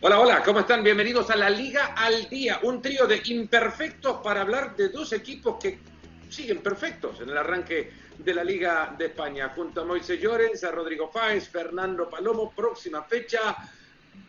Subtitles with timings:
[0.00, 0.84] Hola, hola, ¿cómo están?
[0.84, 5.56] Bienvenidos a la Liga al Día, un trío de imperfectos para hablar de dos equipos
[5.60, 5.80] que
[6.28, 9.52] siguen perfectos en el arranque de la Liga de España.
[9.56, 13.56] Junto a Moisés Llorens, a Rodrigo Fáez, Fernando Palomo, próxima fecha,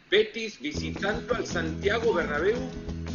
[0.09, 2.57] Betis visitando al Santiago Bernabéu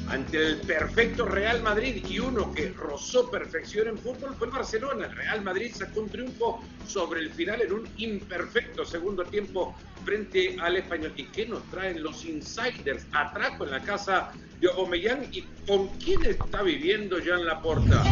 [0.09, 5.07] ante el perfecto Real Madrid y uno que rozó perfección en fútbol fue el Barcelona.
[5.07, 10.57] El Real Madrid sacó un triunfo sobre el final en un imperfecto segundo tiempo frente
[10.61, 11.13] al español.
[11.17, 13.07] ¿Y qué nos traen los insiders?
[13.13, 18.03] Atraco en la casa de Aubameyang y con quién está viviendo Jean Laporta.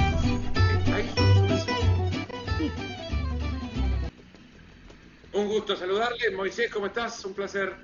[5.33, 6.31] Un gusto saludarle.
[6.31, 7.25] Moisés, ¿cómo estás?
[7.25, 7.75] Un placer.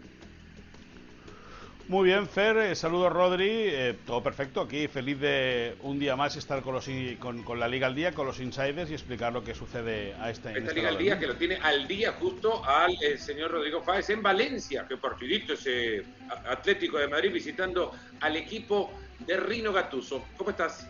[1.89, 6.37] Muy bien, Fer, eh, saludos Rodri, eh, todo perfecto, aquí feliz de un día más
[6.37, 6.87] estar con, los,
[7.19, 10.59] con, la Liga al Día, con los insiders y explicar lo que sucede a este
[10.59, 14.11] Esta Liga al Día que lo tiene al día justo al eh, señor Rodrigo Fáez
[14.11, 16.05] en Valencia, que partidito ese
[16.51, 20.27] Atlético de Madrid visitando al equipo de Rino Gatuso.
[20.37, 20.87] ¿Cómo estás?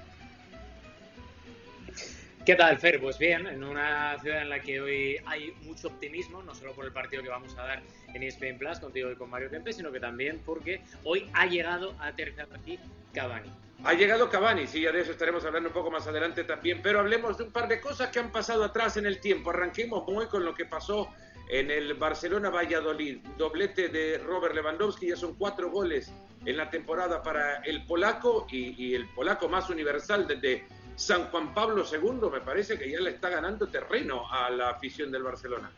[2.48, 2.98] ¿Qué tal, Fer?
[2.98, 6.86] Pues bien, en una ciudad en la que hoy hay mucho optimismo, no solo por
[6.86, 7.82] el partido que vamos a dar
[8.14, 11.94] en ESPN Plus contigo y con Mario Kempe, sino que también porque hoy ha llegado
[12.00, 12.78] a aterrizar aquí
[13.12, 13.52] Cavani.
[13.84, 17.00] Ha llegado Cavani, sí, ya de eso estaremos hablando un poco más adelante también, pero
[17.00, 19.50] hablemos de un par de cosas que han pasado atrás en el tiempo.
[19.50, 21.10] Arranquemos muy con lo que pasó
[21.50, 23.18] en el Barcelona Valladolid.
[23.36, 26.10] Doblete de Robert Lewandowski, ya son cuatro goles
[26.46, 30.64] en la temporada para el polaco y, y el polaco más universal desde
[30.98, 35.12] San Juan Pablo II me parece que ya le está ganando terreno a la afición
[35.12, 35.70] del Barcelona.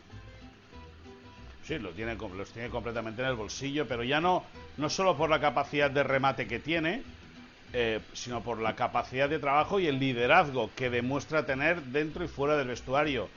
[1.63, 4.45] Sí, lo tiene, los tiene completamente en el bolsillo, pero ya no,
[4.79, 7.03] no solo por la capacidad de remate que tiene,
[7.75, 12.29] eh, sino por la capacidad de trabajo y el liderazgo que demuestra tener dentro y
[12.29, 13.29] fuera del vestuario.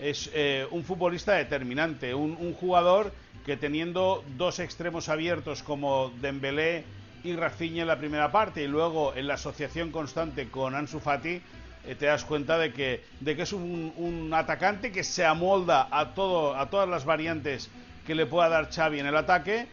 [0.00, 3.12] Es eh, un futbolista determinante, un, un, jugador
[3.46, 6.84] que teniendo dos extremos abiertos como Dembélé
[7.24, 8.62] y Rafinha en la primera parte.
[8.62, 11.40] Y luego en la asociación constante con Ansu Fati
[11.86, 16.14] eh, te das cuenta de que, de que es un, atacante que se amolda a,
[16.14, 17.70] todo, a todas las variantes
[18.06, 19.66] que le pueda dar Xavi en el ataque.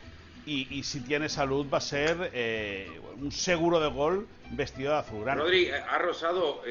[0.48, 5.26] Y, si tiene salud va a ser eh, un seguro de gol vestido de azul.
[5.26, 6.62] Rodri, eh, ha rozado,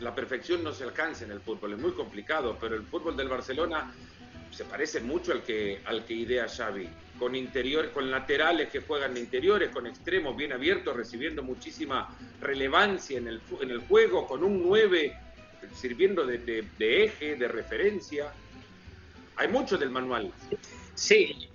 [0.00, 3.28] la perfección no se alcanza en el fútbol, es muy complicado, pero el fútbol del
[3.28, 3.92] Barcelona
[4.54, 6.88] se parece mucho al que, al que idea Xavi
[7.18, 13.18] con interiores, con laterales que juegan de interiores, con extremos bien abiertos, recibiendo muchísima relevancia
[13.18, 15.16] en el, en el juego, con un 9
[15.74, 18.32] sirviendo de, eje, de referencia.
[19.36, 20.32] Hay mucho del manual.
[20.94, 21.48] Sí,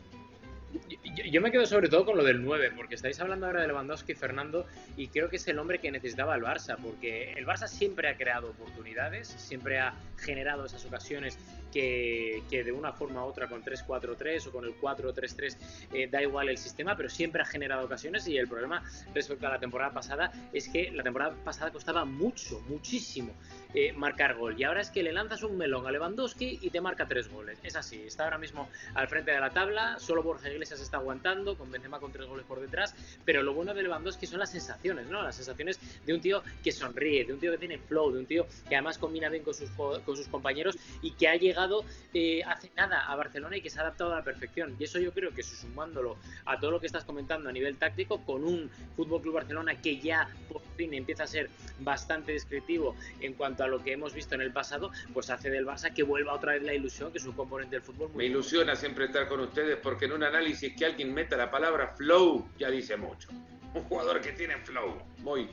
[1.32, 4.14] yo, me quedo sobre todo con lo del 9, porque estáis hablando ahora de Lewandowski,
[4.14, 4.66] Fernando,
[4.98, 8.18] y creo que es el hombre que necesitaba el Barça, porque el Barça siempre ha
[8.18, 11.38] creado oportunidades, siempre ha generado esas ocasiones
[11.72, 15.58] que, de una forma u otra con 3-4-3 o con el 4-3-3
[15.94, 19.52] eh, da igual el sistema, pero siempre ha generado ocasiones y el problema respecto a
[19.52, 23.34] la temporada pasada es que la temporada pasada costaba mucho, muchísimo
[23.74, 26.82] eh, marcar gol y ahora es que le lanzas un melón a Lewandowski y te
[26.82, 27.60] marca tres goles.
[27.64, 31.58] Es así, está ahora mismo al frente de la tabla, solo Borja Iglesias está aguantando,
[31.58, 32.94] con Benzema con tres goles por detrás,
[33.24, 35.24] pero lo bueno de Lewandowski son las sensaciones, ¿no?
[35.24, 38.26] Las sensaciones de un tío que sonríe, de un tío que tiene flow, de un
[38.26, 42.44] tío que además combina bien con sus, con sus compañeros y que ha llegado eh,
[42.44, 44.76] hace nada a Barcelona y que se ha adaptado a la perfección.
[44.78, 48.26] Y eso yo creo que sumándolo a todo lo que estás comentando a nivel táctico,
[48.26, 51.50] con un Fútbol Club Barcelona que ya por fin empieza a ser
[51.80, 55.66] bastante descriptivo en cuanto a lo que hemos visto en el pasado, pues hace del
[55.66, 58.26] Barça que vuelva otra vez la ilusión, que es un componente del fútbol muy Me
[58.26, 62.48] ilusiona siempre estar con ustedes porque en un análisis que alguien meta la palabra flow
[62.58, 63.30] ya dice mucho.
[63.74, 65.50] Un jugador que tiene flow, muy.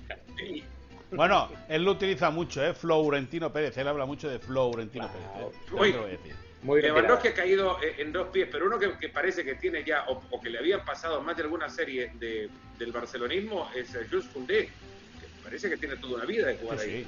[1.11, 2.75] Bueno, él lo utiliza mucho, ¿eh?
[2.75, 3.77] Florentino Pérez.
[3.79, 5.55] Él habla mucho de Florentino Pérez.
[6.29, 6.35] ¿eh?
[6.63, 10.41] Muy, Lewandowski ha caído en dos pies, pero uno que, parece que tiene ya, o,
[10.41, 15.45] que le habían pasado más de alguna serie de, del barcelonismo, es Jules Fundé, que
[15.45, 17.05] parece que tiene toda una vida de jugar ahí.
[17.05, 17.07] Sí,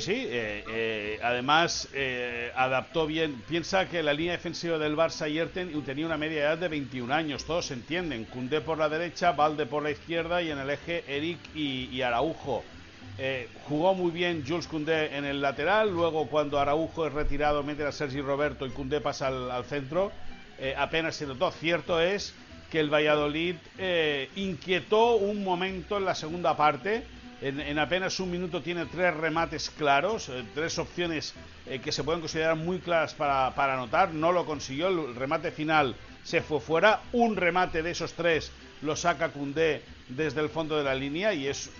[0.00, 0.12] sí.
[0.26, 3.42] Eh, eh, además, eh, adaptó bien.
[3.48, 7.44] Piensa que la línea defensiva del Barça ayer tenía una media edad de 21 años.
[7.44, 8.24] Todos se entienden.
[8.24, 12.64] Cundé por la derecha, Valde por la izquierda y en el eje Eric y, Araujo.
[13.68, 15.90] jugó muy bien Jules Cundé en el lateral.
[15.90, 20.12] Luego, cuando Araujo es retirado, mete a Sergi Roberto y Cundé pasa al, centro.
[20.76, 21.50] apenas se notó.
[21.50, 22.34] Cierto es
[22.70, 23.56] que el Valladolid
[24.36, 27.04] inquietó un momento en la segunda parte
[27.40, 31.34] en, apenas un minuto tiene tres remates claros, eh, tres opciones
[31.66, 34.12] eh, que se pueden considerar muy claras para, para anotar.
[34.12, 35.94] No lo consiguió, el remate final
[36.24, 37.00] se fue fuera.
[37.12, 38.50] Un remate de esos tres
[38.82, 41.70] lo saca Cundé desde el fondo de la línea y es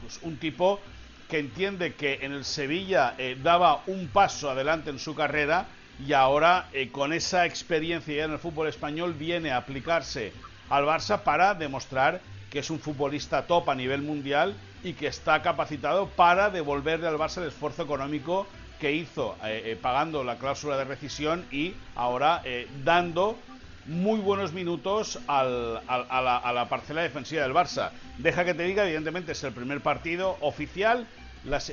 [0.00, 0.80] pues, un tipo
[1.28, 5.66] que entiende que en el Sevilla eh, daba un paso adelante en su carrera
[6.04, 10.32] y ahora eh, con esa experiencia ya en el fútbol español viene a aplicarse
[10.68, 12.20] al Barça para demostrar
[12.50, 17.18] que es un futbolista top a nivel mundial y que está capacitado para devolverle al
[17.18, 18.46] Barça el esfuerzo económico
[18.80, 23.38] que hizo eh, eh, pagando la cláusula de rescisión y ahora eh, dando
[23.86, 27.90] muy buenos minutos a, la, parcela defensiva del Barça.
[28.18, 31.06] Deja que te diga, evidentemente es el primer partido oficial.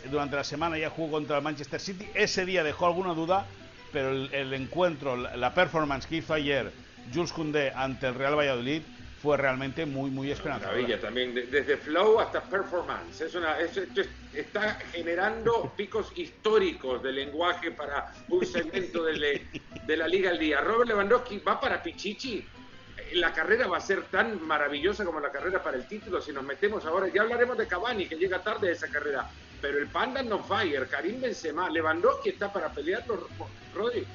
[0.09, 2.07] durante la semana ya jugó contra el Manchester City.
[2.13, 3.45] Ese día dejó alguna duda,
[3.91, 6.71] pero el, el encuentro, la performance que hizo ayer
[7.13, 8.81] Jules Koundé ante el Real Valladolid
[9.27, 10.89] fue realmente muy, muy esperanzador.
[11.01, 13.19] también, desde flow hasta performance.
[13.19, 13.57] Es una,
[14.33, 19.45] está generando picos históricos de lenguaje para un segmento de,
[19.85, 20.61] de la Liga al Día.
[20.61, 22.47] Robert Lewandowski va para Pichichi.
[23.15, 26.45] La carrera va a ser tan maravillosa como la carrera para el título si nos
[26.45, 27.09] metemos ahora.
[27.09, 29.29] Ya hablaremos de Cavani, que llega tarde de esa carrera.
[29.61, 33.27] Pero el Panda no fire, Karim Benzema, Lewandowski está para pelearlo,
[33.75, 34.07] Rodri.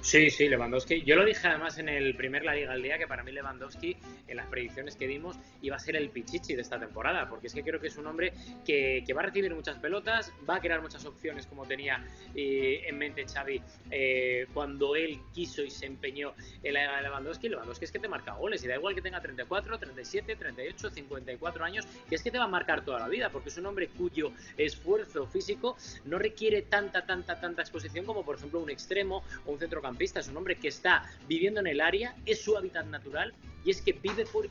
[0.00, 1.02] Sí, sí, Lewandowski.
[1.02, 3.96] Yo lo dije además en el primer La Liga al Día que para mí Lewandowski,
[4.28, 7.54] en las predicciones que dimos, iba a ser el pichichi de esta temporada, porque es
[7.54, 8.32] que creo que es un hombre
[8.64, 12.04] que, va a recibir muchas pelotas, va a crear muchas opciones como tenía
[12.34, 13.60] eh, en mente Xavi
[13.90, 17.48] eh, cuando él quiso y se empeñó en la Lewandowski.
[17.48, 21.64] Lewandowski es que te marca goles y da igual que tenga 34, 37, 38, 54
[21.64, 23.88] años, que es que te va a marcar toda la vida, porque es un hombre
[23.88, 29.52] cuyo esfuerzo físico no requiere tanta, tanta, tanta exposición como por ejemplo un extremo o
[29.52, 29.87] un centrocampista
[30.20, 33.82] es un hombre que está viviendo en el área, es su hábitat natural y es
[33.82, 34.48] que vive por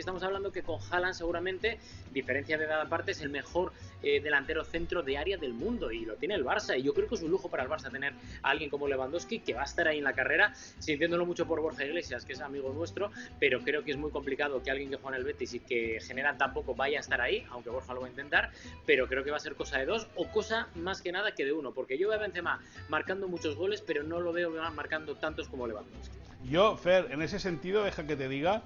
[0.00, 1.78] estamos hablando que con Haaland seguramente,
[2.12, 3.72] diferencia de edad aparte, es el mejor
[4.02, 6.78] eh, delantero centro de área del mundo y lo tiene el Barça.
[6.78, 8.12] Y yo creo que es un lujo para el Barça tener
[8.42, 11.60] a alguien como Lewandowski que va a estar ahí en la carrera, sintiéndolo mucho por
[11.60, 13.10] Borja Iglesias, que es amigo nuestro,
[13.40, 15.98] pero creo que es muy complicado que alguien que juega en el Betis y que
[16.00, 18.50] genera tan poco vaya a estar ahí, aunque Borja lo va a intentar,
[18.86, 21.44] pero creo que va a ser cosa de dos o cosa más que nada que
[21.44, 25.16] de uno, porque yo veo a Benzema marcando muchos goles, pero no lo veo marcando
[25.16, 26.16] tantos como Lewandowski.
[26.44, 28.62] Yo, Fer, en ese sentido, deja que te diga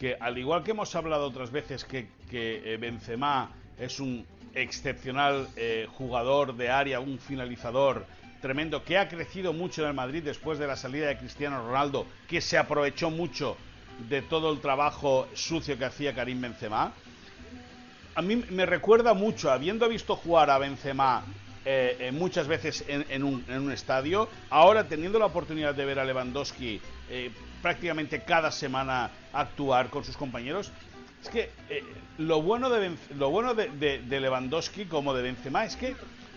[0.00, 4.24] que al igual que hemos hablado otras veces que, que eh, Benzema es un
[4.54, 8.06] excepcional eh, jugador de área, un finalizador
[8.40, 12.06] tremendo, que ha crecido mucho en el Madrid después de la salida de Cristiano Ronaldo,
[12.26, 13.58] que se aprovechó mucho
[14.08, 16.94] de todo el trabajo sucio que hacía Karim Benzema.
[18.14, 21.24] A mí me recuerda mucho, habiendo visto jugar a Benzema
[21.66, 23.04] eh, muchas veces un,
[23.46, 26.80] en, un, estadio, ahora teniendo la oportunidad de ver a Lewandowski
[27.62, 30.70] prácticamente cada semana actuar con sus compañeros.
[31.22, 31.84] Es que eh,
[32.18, 35.94] lo bueno, de, lo bueno de, Lewandowski como de Benzema es que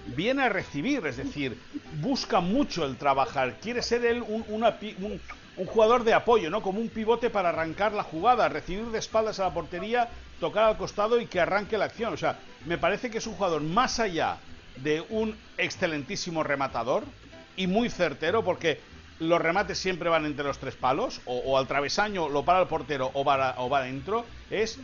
[0.07, 1.57] viene a recibir, es decir,
[2.01, 6.61] busca mucho el trabajar, quiere ser él un, un, jugador de apoyo, ¿no?
[6.61, 10.09] Como un pivote para arrancar la jugada, recibir de espaldas a la portería,
[10.41, 12.13] tocar al costado y que arranque la acción.
[12.13, 14.37] O sea, me parece que es un jugador más allá
[14.77, 17.03] de un excelentísimo rematador
[17.55, 18.79] y muy certero, porque
[19.27, 23.11] los remates siempre van entre los tres palos, o, al travesaño lo para el portero
[23.13, 24.79] o va, o va adentro, es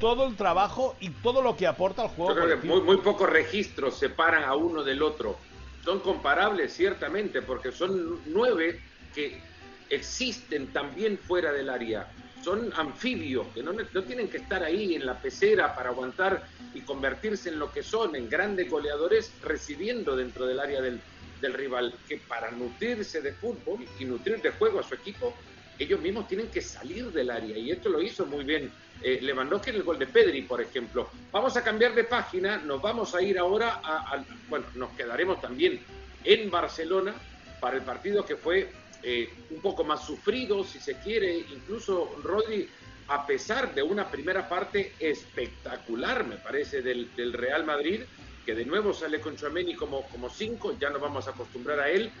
[0.00, 2.34] todo el trabajo y todo lo que aporta al juego.
[2.64, 5.38] muy, muy pocos registros separan a uno del otro.
[5.84, 8.80] Son comparables, ciertamente, porque son nueve
[9.14, 9.40] que
[9.88, 12.08] existen también fuera del área.
[12.42, 16.80] Son anfibios, que no, no tienen que estar ahí en la pecera para aguantar y
[16.82, 21.00] convertirse en lo que son, en grandes goleadores, recibiendo dentro del área del,
[21.40, 25.34] del rival, que para nutrirse de fútbol y nutrir de juego a su equipo,
[25.78, 27.56] ellos mismos tienen que salir del área.
[27.56, 28.70] Y esto lo hizo muy bien
[29.02, 31.10] eh, Lewandowski en el gol de Pedri, por ejemplo.
[31.30, 35.80] Vamos a cambiar de página, nos vamos a ir ahora a, bueno, nos quedaremos también
[36.24, 37.14] en Barcelona
[37.60, 38.70] para el partido que fue
[39.02, 42.68] eh, un poco más sufrido, si se quiere, incluso Rodri,
[43.08, 48.00] a pesar de una primera parte espectacular, me parece, del, del Real Madrid,
[48.46, 51.90] que de nuevo sale con Chouameni como, como cinco, ya nos vamos a acostumbrar a
[51.90, 52.12] él.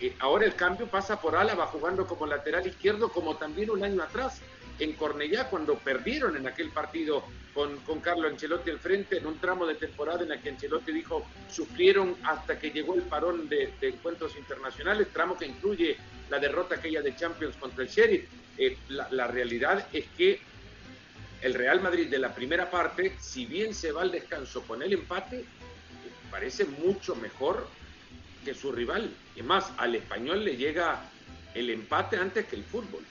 [0.00, 4.02] Eh, ahora el cambio pasa por Álava jugando como lateral izquierdo, como también un año
[4.02, 4.40] atrás
[4.78, 7.22] en Cornellá, cuando perdieron en aquel partido
[7.52, 10.90] con, con Carlo Ancelotti al frente, en un tramo de temporada en el que Ancelotti
[10.90, 15.98] dijo sufrieron hasta que llegó el parón de, encuentros internacionales, tramo que incluye
[16.30, 18.24] la derrota aquella de Champions contra el Sheriff.
[18.56, 20.40] Eh, la, la realidad es que
[21.42, 24.94] el Real Madrid de la primera parte, si bien se va al descanso con el
[24.94, 25.44] empate,
[26.34, 27.64] parece mucho mejor
[28.44, 29.08] que su rival.
[29.36, 31.00] Y más, al español le llega
[31.54, 33.04] el empate antes que el fútbol.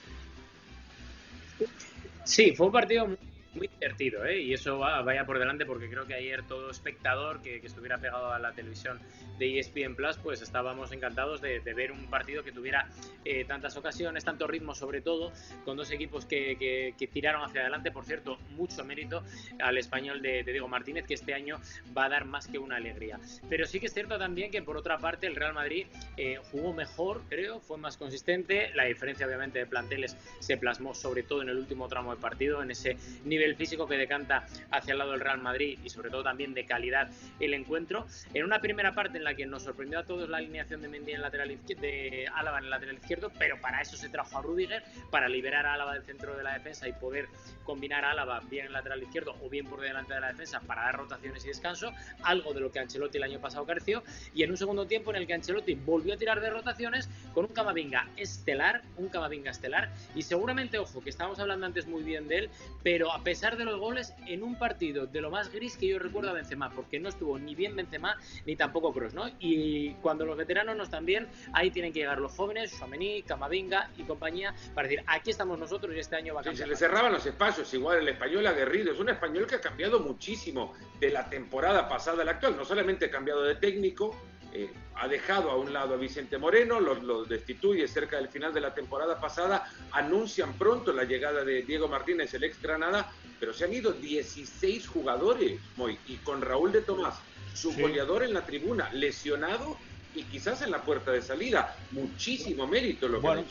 [2.25, 3.07] Sí, fue un partido
[3.53, 4.41] divertido, ¿eh?
[4.41, 8.39] Y eso vaya por delante porque creo que ayer todo espectador que, estuviera pegado a
[8.39, 8.99] la televisión
[9.39, 12.87] de ESPN Plus, pues estábamos encantados de, ver un partido que tuviera
[13.25, 15.31] eh, tantas ocasiones, tanto ritmo sobre todo,
[15.65, 17.91] con dos equipos que, tiraron hacia adelante.
[17.91, 19.23] Por cierto, mucho mérito
[19.59, 21.59] al español de, Diego Martínez, que este año
[21.97, 23.19] va a dar más que una alegría.
[23.49, 26.73] Pero sí que es cierto también que por otra parte el Real Madrid eh, jugó
[26.73, 28.71] mejor, creo, fue más consistente.
[28.75, 32.61] La diferencia obviamente de planteles se plasmó sobre todo en el último tramo del partido,
[32.61, 36.09] en ese nivel el físico que decanta hacia el lado del Real Madrid y sobre
[36.09, 37.09] todo también de calidad
[37.39, 38.05] el encuentro.
[38.33, 41.13] En una primera parte en la que nos sorprendió a todos la alineación de Mendy
[41.13, 44.41] en lateral izquierdo, de Álava en el lateral izquierdo, pero para eso se trajo a
[44.41, 47.27] Rudiger, para liberar a Álava del centro de la defensa y poder
[47.63, 50.59] combinar a Álava bien en el lateral izquierdo o bien por delante de la defensa
[50.61, 51.91] para dar rotaciones y descanso,
[52.23, 55.17] algo de lo que Ancelotti el año pasado careció, y en un segundo tiempo en
[55.17, 59.91] el que Ancelotti volvió a tirar de rotaciones con un Camavinga estelar, un Camavinga estelar,
[60.15, 62.49] y seguramente, ojo, que estábamos hablando antes muy bien de él,
[62.83, 66.29] pero a de los goles, en un partido de lo más gris que yo recuerdo
[66.29, 69.25] a Benzema, porque no estuvo ni bien Benzema ni tampoco Kroos, ¿no?
[69.39, 73.89] Y cuando los veteranos no están bien, ahí tienen que llegar los jóvenes, Suamení, Camavinga
[73.97, 76.67] y compañía, para decir, aquí estamos nosotros y este año va a cambiar.
[76.67, 79.99] se le cerraban los espacios, igual el español aguerrido, es un español que ha cambiado
[79.99, 84.15] muchísimo de la temporada pasada a la actual, no solamente ha cambiado de técnico,
[84.53, 88.61] eh, ha dejado a un lado a Vicente Moreno, lo, destituye cerca del final de
[88.61, 93.65] la temporada pasada, anuncian pronto la llegada de Diego Martínez, el ex Granada, pero se
[93.65, 95.59] han ido 16 jugadores,
[96.07, 97.15] y con Raúl de Tomás,
[97.55, 99.77] su goleador en la tribuna, lesionado
[100.13, 101.75] y quizás en la puerta de salida.
[101.91, 103.43] Muchísimo mérito lo que bueno.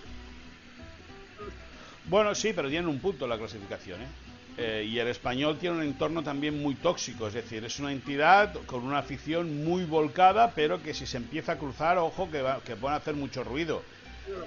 [2.04, 4.09] Bueno, sí, pero tienen un punto la clasificación, ¿eh?
[4.59, 8.54] Eh, y el español tiene un entorno también muy tóxico, es decir, es una entidad
[8.66, 12.61] con una afición muy volcada, pero que si se empieza a cruzar, ojo, que, va,
[12.61, 13.82] que pueden hacer mucho ruido.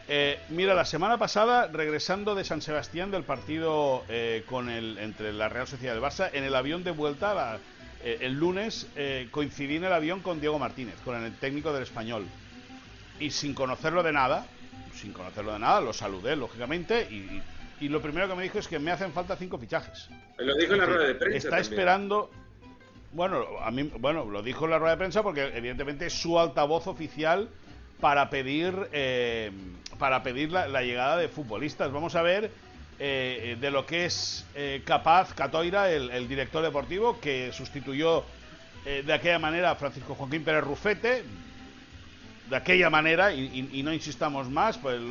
[0.08, 5.34] Eh, mira, la semana pasada, regresando de San Sebastián del partido eh, con el, entre
[5.34, 7.60] la Real Sociedad del Barça, en el avión de vuelta,
[8.04, 8.88] el lunes,
[9.32, 12.28] coincidí en el avión con Diego Martínez, con el técnico del español.
[13.20, 14.46] Y sin conocerlo de nada,
[14.94, 17.42] sin conocerlo de nada, lo saludé, lógicamente, y y
[17.82, 20.10] lo primero que me dijo es que me hacen falta cinco fichajes.
[20.38, 21.38] Lo dijo en la rueda de prensa.
[21.38, 22.32] Está esperando.
[23.12, 26.39] Bueno, a mí, bueno, lo dijo en la rueda de prensa porque evidentemente es su
[26.39, 27.50] altavoz oficial
[28.01, 29.51] para pedir eh,
[29.98, 31.91] para pedir la, llegada de futbolistas.
[31.91, 32.51] Vamos a ver
[33.00, 38.24] eh, de lo que es eh, capaz Catoira, el, director deportivo, que sustituyó
[38.86, 41.24] de aquella manera a Francisco Joaquín Pérez Rufete,
[42.50, 45.02] de aquella manera, y, no insistamos más, pues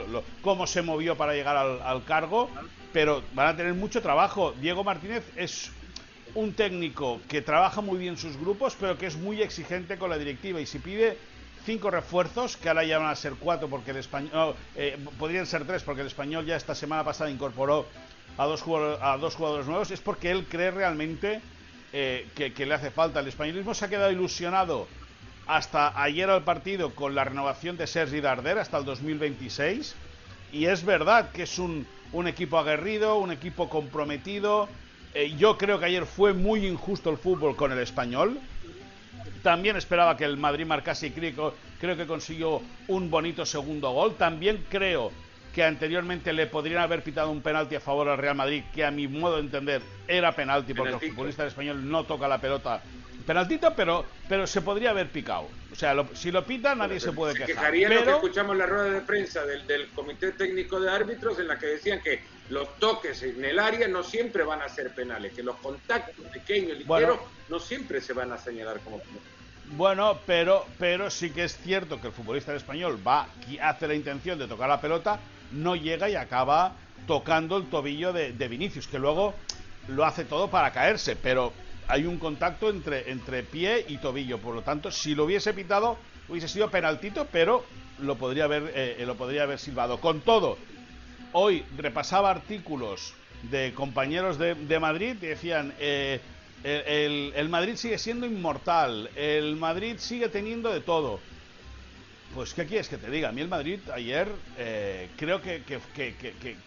[0.42, 2.48] cómo se movió para llegar al, cargo,
[2.92, 4.54] pero van a tener mucho trabajo.
[4.60, 5.72] Diego Martínez es
[6.34, 10.18] un técnico que trabaja muy bien sus grupos, pero que es muy exigente con la
[10.18, 11.18] directiva y si pide
[11.64, 15.66] cinco refuerzos, que ahora ya van a ser cuatro porque el español, eh, podrían ser
[15.66, 17.86] tres porque el español ya esta semana pasada incorporó
[18.36, 21.40] a dos jugadores, a dos jugadores nuevos, es porque él cree realmente
[21.92, 23.20] eh, que, que le hace falta.
[23.20, 24.86] El españolismo se ha quedado ilusionado
[25.46, 29.94] hasta ayer al partido con la renovación de Sergi Darder hasta el 2026.
[30.52, 34.68] Y es verdad que es un, un equipo aguerrido, un equipo comprometido.
[35.14, 38.38] Eh, yo creo que ayer fue muy injusto el fútbol con el español.
[39.42, 44.14] También esperaba que el Madrid marcase y creo, creo que consiguió un bonito segundo gol.
[44.16, 45.12] También creo
[45.54, 48.90] que anteriormente le podrían haber pitado un penalti a favor al Real Madrid, que a
[48.90, 52.82] mi modo de entender era penalti, porque el futbolista español no toca la pelota
[53.24, 55.48] penaltito, pero, pero se podría haber picado.
[55.72, 57.46] O sea, si lo pita, nadie se puede quejar.
[57.46, 61.48] Quejaría lo que escuchamos la rueda de prensa del, del, Comité Técnico de Árbitros, en
[61.48, 65.32] la que decían que los toques en el área no siempre van a ser penales,
[65.32, 67.18] que los contactos pequeños, ligeros,
[67.48, 69.22] no siempre se van a señalar como penales.
[69.76, 73.28] Bueno, pero, pero sí que es cierto que el futbolista español va,
[73.62, 75.18] hace la intención de tocar la pelota,
[75.54, 76.74] no llega y acaba
[77.06, 79.34] tocando el tobillo de, de Vinicius, que luego
[79.88, 81.52] lo hace todo para caerse, pero
[81.88, 84.38] hay un contacto entre, entre pie y tobillo.
[84.38, 87.64] Por lo tanto, si lo hubiese pitado, hubiese sido penaltito, pero
[87.98, 90.00] lo podría haber, eh, lo podría haber silbado.
[90.00, 90.58] Con todo,
[91.32, 93.14] hoy repasaba artículos
[93.50, 96.20] de compañeros de, Madrid y decían, eh,
[96.64, 101.20] el, Madrid sigue siendo inmortal, el Madrid sigue teniendo de todo.
[102.34, 103.28] Pues, ¿qué quieres que te diga?
[103.28, 105.80] A mí el Madrid ayer eh, creo que, que,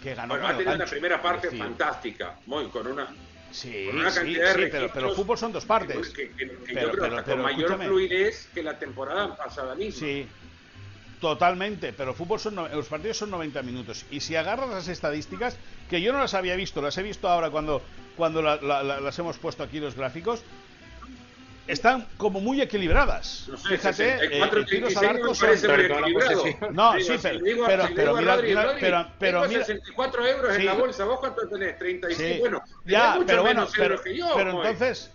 [0.01, 0.35] que, ganó.
[0.35, 3.07] Bueno, ha tenido una primera parte fantástica, muy, con una
[3.51, 4.37] Sí, sí, sí
[4.71, 6.13] pero, el fútbol son dos partes.
[6.65, 9.99] pero, con mayor fluidez que la temporada pasada misma.
[9.99, 10.27] Sí,
[11.21, 14.05] totalmente, pero fútbol son los partidos son 90 minutos.
[14.11, 15.57] Y si agarras las estadísticas,
[15.89, 17.81] que yo no las había visto, las he visto ahora cuando,
[18.15, 20.43] cuando las hemos puesto aquí los gráficos,
[21.67, 23.45] están como muy equilibradas.
[23.49, 26.75] No sé, Fíjate, el eh, 4 en tiros al 36 arco son-.
[26.75, 30.27] No, Digo, sí, pero- pero- pero mira, Rodri, mira, Rodri, pero- pero tengo mira- 64
[30.27, 30.63] euros en Sí.
[30.65, 31.77] la bolsa, ¿vos cuánto tenés?
[31.77, 34.31] 35, Sí, bueno, ya, mucho pero bueno, menos pero, euros que yo.
[34.35, 35.11] pero entonces,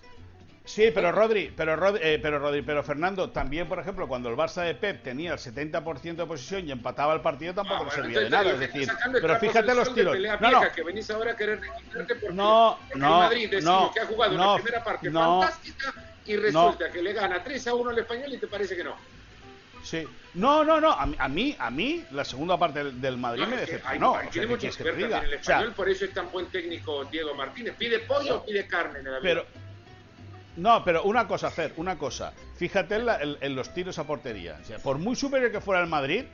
[0.64, 4.36] sí, pero Rodri, pero Rodri, eh, pero Rodri, pero Fernando, también, por ejemplo, cuando el
[4.36, 7.84] Barça de Pep tenía el 70% de posesión y empataba el partido, tampoco Ah, le
[7.86, 8.88] bueno, servía de nada, es decir,
[9.20, 10.16] pero fíjate los tiros.
[10.40, 13.90] No, no, que venís ahora a querer registrarte porque No, porque no, Madrid decimos no,
[13.92, 15.94] que ha jugado una primera parte no, fantástica
[16.24, 18.96] y resulta que le gana 3 a 1 al español y te parece que no.
[19.82, 20.06] sí.
[20.34, 23.44] No, no, no, a mí, a mí, a mí la segunda parte del, del Madrid
[23.46, 24.16] me decepcionó.
[24.16, 26.04] hay- o sea, tiene ¿qué mucho quieres que también el O sea, español, por eso
[26.06, 27.74] es tan buen técnico Diego Martínez.
[27.76, 29.20] ¿Pide pollo o pide carne en la vida?
[29.22, 29.46] Pero,
[30.56, 32.32] no, pero una cosa, hacer, una cosa.
[32.56, 34.58] Fíjate en, la- en- en los tiros a portería.
[34.62, 36.24] O sea, por muy superior que fuera el Madrid,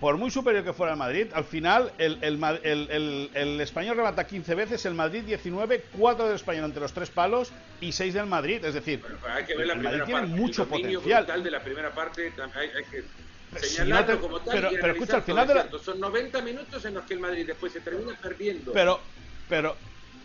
[0.00, 3.96] por muy superior que fuera el Madrid, al final el, el el- el- el español
[3.96, 8.14] rebata 15 veces, el Madrid 19, 4 del español entre los tres palos y 6
[8.14, 8.64] del Madrid.
[8.64, 10.36] Es decir, hay que ver la el Madrid tiene parte.
[10.36, 11.42] mucho el dominio potencial.
[11.42, 13.04] de la primera parte hay, hay que
[13.52, 15.68] Pero si señalarlo no te- como tal pero- y pero escucha, al final de la-.
[15.82, 18.72] Son 90 minutos en los que el Madrid después se termina perdiendo.
[18.72, 19.00] pero,
[19.48, 19.74] pero,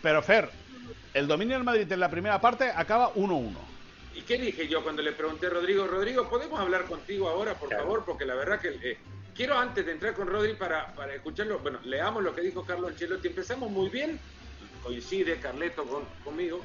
[0.02, 0.50] pero Fer,
[1.14, 3.56] el dominio del Madrid en la primera parte acaba 1-1.
[4.14, 5.86] ¿Y qué dije yo cuando le pregunté a Rodrigo?
[5.88, 7.82] Rodrigo, ¿podemos hablar contigo ahora, por Claro.
[7.84, 8.04] favor?
[8.04, 8.98] Porque la verdad que eh,
[9.34, 12.90] quiero antes de entrar con Rodri para, para escucharlo, bueno, leamos lo que dijo Carlos
[12.92, 13.28] Ancelotti.
[13.28, 14.18] Empezamos muy bien,
[14.82, 16.60] coincide Carleto con, conmigo.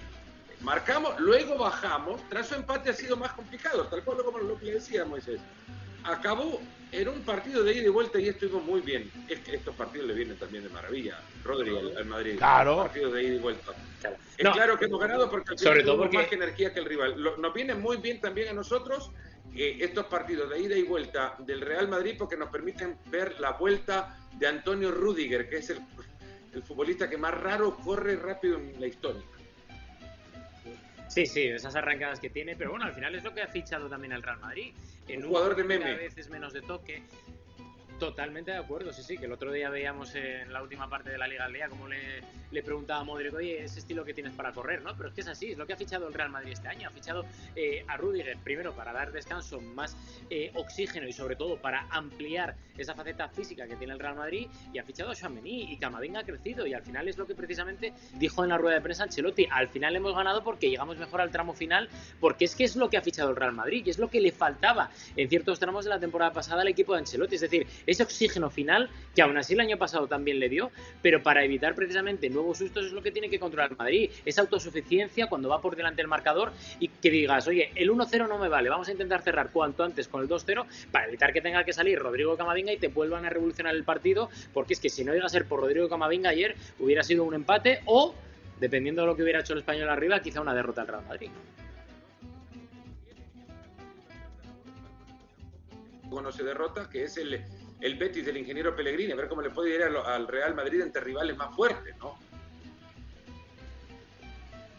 [0.61, 2.21] Marcamos, luego bajamos.
[2.29, 5.39] Tras su empate ha sido más complicado, tal cual como lo que le decía Moisés.
[6.03, 6.59] Acabó
[6.91, 9.09] en un partido de ida y vuelta y estuvimos muy bien.
[9.27, 12.37] Es que estos partidos le vienen también de maravilla, Rodri al, al Madrid.
[12.37, 12.77] Claro.
[12.77, 13.71] Partidos de ida y vuelta.
[14.01, 14.17] Claro.
[14.37, 17.21] Es No, claro que hemos ganado porque sobre todo porque- más energía que el rival.
[17.21, 19.11] Lo- nos viene muy bien también a nosotros
[19.55, 23.51] eh, estos partidos de ida y vuelta del Real Madrid porque nos permiten ver la
[23.51, 25.79] vuelta de Antonio Rudiger, que es el,
[26.53, 29.23] el futbolista que más raro corre rápido en la historia.
[31.07, 33.89] Sí, sí, esas arrancadas que tiene, pero bueno, al final es lo que ha fichado
[33.89, 34.73] también el Real Madrid.
[35.07, 35.91] En Un un jugador de meme.
[35.91, 37.01] A veces menos de toque.
[37.99, 41.17] Totalmente de acuerdo, sí, sí, que el otro día veíamos en la última parte de
[41.17, 44.53] la Liga Aldea como le, le preguntaba a Modric, oye, ese estilo que tienes para
[44.53, 44.95] correr, ¿no?
[44.95, 46.87] Pero es que es así, es lo que ha fichado el Real Madrid este año.
[46.87, 47.25] Ha fichado
[47.55, 49.97] eh, a Rudiger, primero para dar descanso, más
[50.29, 54.47] eh, oxígeno y sobre todo para ampliar esa faceta física que tiene el Real Madrid
[54.73, 57.35] y ha fichado a Chouameni y Camavinga ha crecido y al final es lo que
[57.35, 61.19] precisamente dijo en la rueda de prensa Ancelotti, al final hemos ganado porque llegamos mejor
[61.19, 61.89] al tramo final
[62.21, 64.21] porque es que es lo que ha fichado el Real Madrid y es lo que
[64.21, 67.67] le faltaba en ciertos tramos de la temporada pasada al equipo de Ancelotti, es decir,
[67.89, 71.75] ese oxígeno final que aún así el año pasado también le dio, pero para evitar
[71.75, 75.61] precisamente nuevos sustos es lo que tiene que controlar el Madrid, esa autosuficiencia cuando va
[75.61, 78.91] por delante del marcador y que digas, oye, el 1-0 no me vale, vamos a
[78.91, 82.71] intentar cerrar cuanto antes con el 2-0 para evitar que tenga que salir Rodrigo Camavinga
[82.71, 85.45] y te vuelvan a revolucionar el partido, porque es que si no llega a ser
[85.45, 88.13] por Rodrigo Camavinga ayer hubiera sido un empate o,
[88.59, 91.29] dependiendo de lo que hubiera hecho el español arriba, quizá una derrota al Real Madrid.
[96.09, 97.39] Cuando se derrota, que es el,
[97.81, 100.81] el Betis del ingeniero Pellegrini, a ver cómo le puede ir lo- al Real Madrid
[100.81, 102.15] entre rivales más fuertes, ¿no?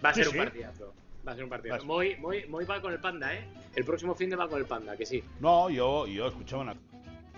[0.05, 0.31] Va a ser sí.
[0.39, 0.95] un partidazo.
[1.27, 1.85] Va a ser un partidazo.
[1.85, 3.45] Muy, muy, muy va con el panda, ¿eh?
[3.77, 5.23] El próximo fin de va con el panda, que sí.
[5.41, 6.75] No, yo, yo escuchaba una...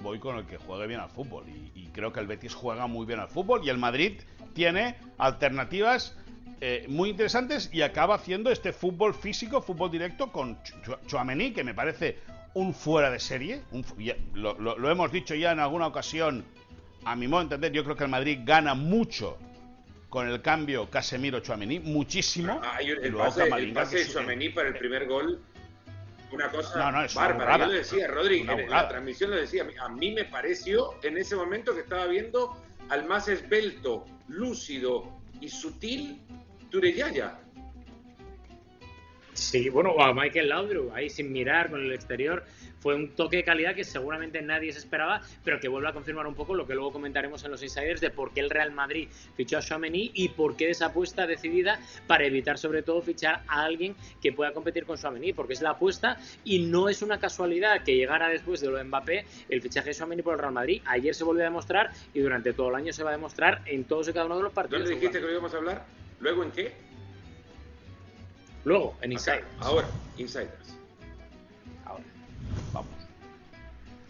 [0.00, 2.88] Voy con el que juegue bien al fútbol y, y creo que el Betis juega
[2.88, 4.20] muy bien al fútbol y el Madrid
[4.52, 6.16] tiene alternativas
[6.60, 11.62] eh, muy interesantes y acaba haciendo este fútbol físico, fútbol directo con Ch- Chouameni, que
[11.62, 12.18] me parece
[12.54, 13.62] un fuera de serie.
[13.72, 16.44] un ya- lo, lo- lo hemos dicho ya en alguna ocasión.
[17.04, 19.36] A mi modo de entender, yo creo que el Madrid gana mucho
[20.08, 22.60] con el cambio Casemiro-Chouameni, muchísimo.
[22.62, 24.08] Ah, y Y el pase, el pase de.
[24.08, 25.40] Chouameni para el primer gol,
[26.30, 27.44] una cosa No, no, es una bárbara.
[27.44, 27.66] burrada.
[27.66, 31.18] Yo le decía, Rodri, Una en la transmisión le decía, a mí me pareció en
[31.18, 32.56] ese momento que estaba viendo
[32.90, 35.08] al más esbelto, lúcido
[35.40, 36.20] y sutil
[36.70, 37.38] Tureyaya.
[39.34, 42.44] Sí, bueno, a Michael Laudrup, ahí sin mirar con el exterior.
[42.80, 46.26] Fue un toque de calidad que seguramente nadie se esperaba, pero que vuelve a confirmar
[46.26, 49.08] un poco lo que luego comentaremos en los insiders de por qué el Real Madrid
[49.36, 53.62] fichó a Chouameni y por qué esa apuesta decidida para evitar sobre todo fichar a
[53.62, 57.84] alguien que pueda competir con Chouameni, porque es la apuesta y no es una casualidad
[57.84, 60.82] que llegara después de lo de Mbappé el fichaje de Chouameni por el Real Madrid.
[60.84, 63.84] Ayer se volvió a demostrar y durante todo el año se va a demostrar en
[63.84, 64.82] todos y cada uno de los partidos.
[64.82, 65.86] ¿Dónde dijiste que lo íbamos a hablar?
[66.20, 66.91] ¿Luego en qué?
[68.64, 69.12] Luego, en Acá.
[69.12, 69.46] Insiders.
[69.60, 70.76] Ahora, Insiders.
[71.84, 72.04] Ahora.
[72.72, 72.90] Vamos.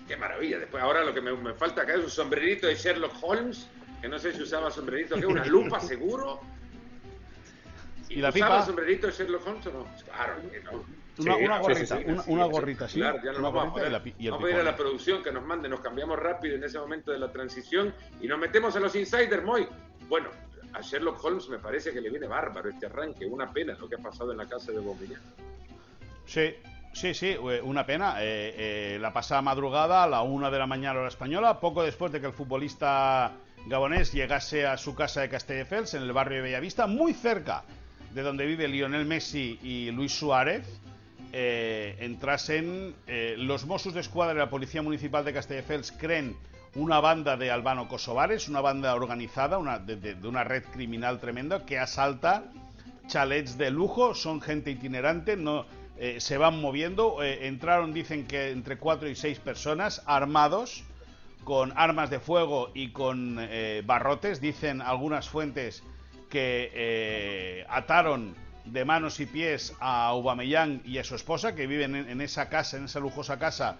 [0.09, 0.59] Qué maravilla.
[0.59, 3.67] Después, ahora lo que me, me falta acá es un sombrerito de Sherlock Holmes,
[4.01, 6.41] que no sé si usaba sombrerito, que una lupa seguro.
[8.09, 8.67] ¿Y la ¿Usaba pipa?
[8.67, 9.87] sombrerito de Sherlock Holmes o no?
[10.05, 10.85] Claro que no.
[11.19, 13.81] Una, Sí, una sí, gorrita, sí, sí, una, Sí, gorrita así, claro, ya una vamos
[13.83, 15.81] a y, la y el vamos a pedir a la producción que nos mande, nos
[15.81, 19.69] cambiamos rápido en ese momento de la transición y nos metemos a los insiders, Moy.
[20.09, 20.31] Bueno,
[20.73, 23.27] a Sherlock Holmes me parece que le viene bárbaro este arranque.
[23.27, 25.21] Una pena lo que ha pasado en la casa de Bombeñán.
[26.27, 26.55] Sí,
[26.93, 28.17] sí, sí, eh, una pena.
[28.19, 32.21] Eh, la pasada madrugada, a la una de la mañana hora española, poco después de
[32.21, 33.33] que el futbolista
[33.67, 37.65] gabonés llegase a su casa de Castelldefels, en el barrio de Bellavista, muy cerca
[38.15, 40.67] de donde vive Lionel Messi y Luis Suárez,
[41.33, 46.37] eh, entrasen eh, los Mossos de Escuadra y la Policía Municipal de Castelldefels creen
[46.75, 52.45] una banda de albano-kosovares, una banda organizada, una, de, una red criminal tremenda que asalta
[53.07, 55.67] chalets de lujo, son gente itinerante, no
[55.99, 60.85] eh, se van moviendo, entraron dicen que entre cuatro y seis personas armados
[61.45, 63.39] con armas de fuego y con
[63.85, 65.83] barrotes, dicen algunas fuentes
[66.31, 72.21] que ataron de manos y pies a Aubameyang y a su esposa, que viven en,
[72.21, 73.77] esa casa, en esa lujosa casa,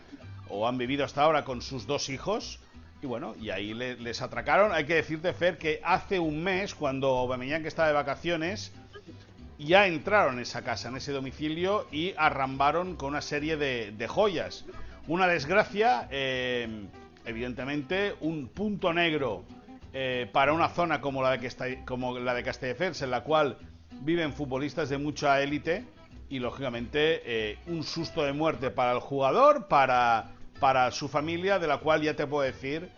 [0.49, 2.59] o han vivido hasta ahora con sus dos hijos.
[3.03, 4.73] Y bueno, y ahí les atracaron.
[4.73, 8.71] Hay que decirte, Fer, que hace un mes, cuando Aubameyang estaba de vacaciones,
[9.59, 14.65] ya entraron en esa casa, en ese domicilio, y arrambaron con una serie de, joyas.
[15.09, 16.87] Una desgracia, eh,
[17.27, 19.43] evidentemente, un punto negro
[19.93, 23.59] eh, para una zona como la de, como la de Castelldefels, en la cual
[24.03, 25.85] viven futbolistas de mucha élite
[26.29, 30.31] y lógicamente eh, un susto de muerte para el jugador, para,
[30.63, 32.89] para su familia, de la cual ya te puedo decir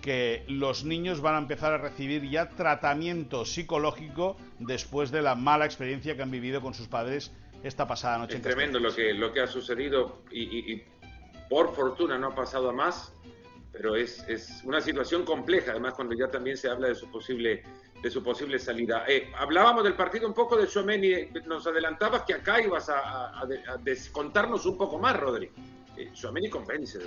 [0.00, 5.66] que los niños van a empezar a recibir ya tratamiento psicológico después de la mala
[5.66, 7.30] experiencia que han vivido con sus padres
[7.62, 8.36] esta pasada noche.
[8.36, 10.82] Es tremendo lo que, lo que ha sucedido y, y,
[11.50, 13.12] por fortuna no ha pasado a más,
[13.70, 17.62] pero es, es una situación compleja, además cuando ya también se habla de su posible
[18.02, 19.04] de su posible salida.
[19.06, 23.46] Eh, hablábamos del partido un poco de Chomeni, nos adelantabas que acá ibas a,
[24.10, 25.50] contarnos un poco más, Rodri.
[26.02, 26.98] Eh, convence.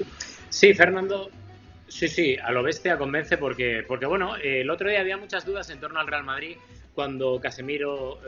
[0.49, 1.29] Sí, Fernando,
[1.87, 5.69] sí, sí, a lo bestia convence porque, porque bueno, el otro día había muchas dudas
[5.69, 6.57] en torno al Real Madrid
[6.93, 8.19] cuando Casemiro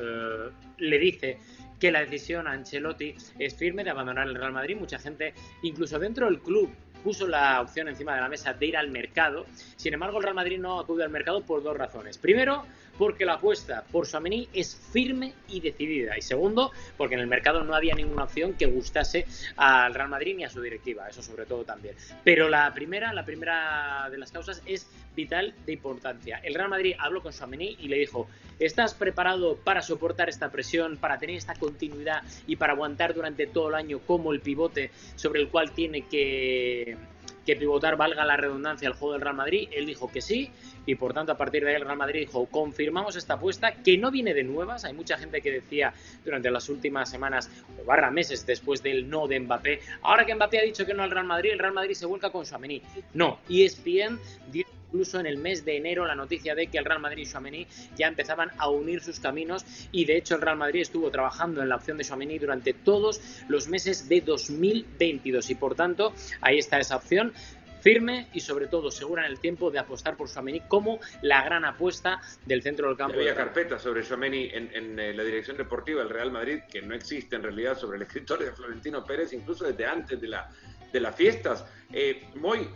[0.79, 1.37] le dice
[1.79, 4.75] que la decisión a Ancelotti es firme de abandonar el Real Madrid.
[4.75, 6.73] Mucha gente, incluso dentro del club,
[7.03, 9.45] puso la opción encima de la mesa de ir al mercado.
[9.75, 12.17] Sin embargo, el Real Madrid no acude al mercado por dos razones.
[12.17, 12.65] Primero,
[12.97, 16.17] porque la apuesta por Suamení es firme y decidida.
[16.17, 20.35] Y segundo, porque en el mercado no había ninguna opción que gustase al Real Madrid
[20.35, 21.07] ni a su directiva.
[21.09, 21.95] Eso sobre todo también.
[22.23, 26.39] Pero la primera, la primera de las causas es vital de importancia.
[26.43, 28.27] El Real Madrid habló con Suamení y le dijo,
[28.59, 33.69] ¿estás preparado para soportar esta presión, para tener esta continuidad y para aguantar durante todo
[33.69, 36.97] el año como el pivote sobre el cual tiene que
[37.45, 39.69] que pivotar valga la redundancia al juego del Real Madrid.
[39.71, 40.51] Él dijo que sí
[40.85, 43.97] y por tanto a partir de ahí el Real Madrid dijo confirmamos esta apuesta que
[43.97, 44.85] no viene de nuevas.
[44.85, 47.49] Hay mucha gente que decía durante las últimas semanas
[47.81, 51.03] o barra meses después del no de Mbappé, ahora que Mbappé ha dicho que no
[51.03, 52.81] al Real Madrid, el Real Madrid se vuelca con Suamení.
[53.13, 54.19] No, ESPN
[54.51, 57.25] dio incluso en el mes de enero la noticia de que el Real Madrid y
[57.25, 61.61] Suamení ya empezaban a unir sus caminos y de hecho el Real Madrid estuvo trabajando
[61.61, 66.59] en la opción de Suamení durante todos los meses de 2022 y por tanto ahí
[66.59, 67.33] está esa opción
[67.81, 71.65] firme y sobre todo segura en el tiempo de apostar por Suamení como la gran
[71.65, 73.15] apuesta del centro del campo.
[73.15, 77.35] Había carpeta sobre Suamení en, eh, la dirección deportiva del Real Madrid que no existe
[77.35, 80.49] en realidad sobre el escritorio de Florentino Pérez incluso desde antes de, la,
[80.93, 81.65] de las fiestas.
[81.91, 82.69] Eh, muy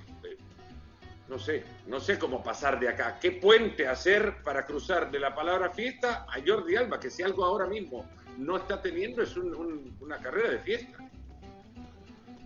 [1.29, 3.19] no sé, no sé cómo pasar de acá.
[3.21, 6.99] ¿Qué puente hacer para cruzar de la palabra fiesta a Jordi Alba?
[6.99, 8.05] Que si algo ahora mismo
[8.37, 10.97] no está teniendo es una carrera de fiesta.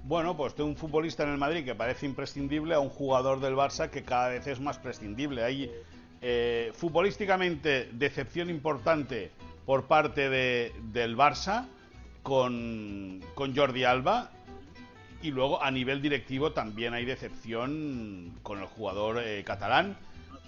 [0.03, 3.55] Bueno, pues de un futbolista en el Madrid que parece imprescindible a un jugador del
[3.55, 5.43] Barça que cada vez es más prescindible.
[5.43, 5.71] Hay
[6.21, 9.31] eh, futbolísticamente decepción importante
[9.65, 11.67] por parte de, del Barça
[12.21, 14.29] con, con Jordi Alba
[15.23, 19.97] y luego a nivel directivo también hay decepción con el jugador eh, catalán,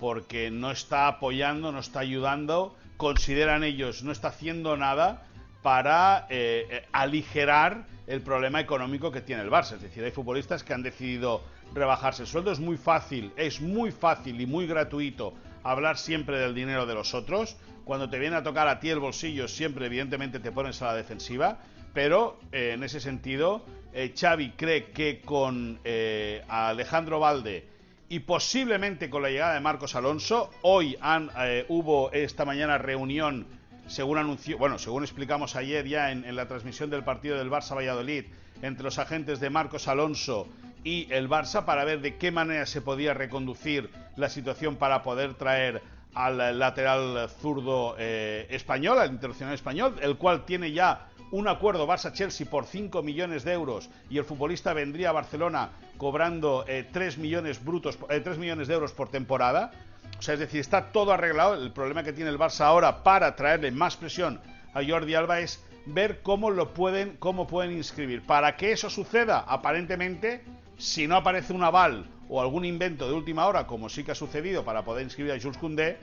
[0.02, 5.24] porque no está apoyando, no está ayudando, consideran ellos, no está haciendo nada
[5.64, 9.76] para eh, eh, aligerar el problema económico que tiene el Barça.
[9.76, 11.42] Es decir, hay futbolistas que han decidido
[11.74, 12.52] rebajarse el sueldo.
[12.52, 15.34] Es muy fácil, es muy fácil y muy gratuito
[15.64, 17.56] hablar siempre del dinero de los otros.
[17.86, 20.96] Cuando te viene a tocar a ti el bolsillo, siempre evidentemente te pones a la
[20.96, 21.60] defensiva.
[21.94, 27.66] Pero en ese sentido, eh, Xavi cree que con eh, Alejandro Valde
[28.10, 33.48] y posiblemente con la llegada de Marcos Alonso, hoy han, eh, hubo esta mañana reunión,
[33.88, 38.26] según anunció, bueno, según explicamos ayer ya en, la transmisión del partido del Barça Valladolid,
[38.62, 40.50] entre los agentes de Marcos Alonso
[40.84, 45.36] y el Barça para ver de qué manera se podía reconducir la situación para poder
[45.36, 45.82] traer
[46.14, 52.66] al lateral zurdo español, al internacional español, el cual tiene ya un acuerdo Barça-Chelsea por
[52.66, 57.98] 5 millones de euros y el futbolista vendría a Barcelona cobrando 3 eh, millones brutos,
[58.08, 59.72] 3 eh, millones de euros por temporada.
[60.20, 61.56] O sea, es decir, está todo arreglado.
[61.56, 64.40] El problema que tiene el Barça ahora para traerle más presión
[64.74, 68.22] a Jordi Alba es ver cómo lo pueden, cómo pueden inscribir.
[68.24, 70.44] Para que eso suceda, aparentemente,
[70.78, 74.16] si no aparece un aval o algún invento de última hora, como sí que ha
[74.16, 75.98] sucedido para poder inscribir a Jules Koundé,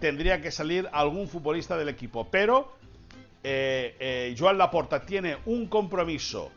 [0.00, 2.28] tendría que salir algún futbolista del equipo.
[2.30, 2.72] Pero
[3.48, 6.50] eh, eh, Joan Laporta tiene un compromiso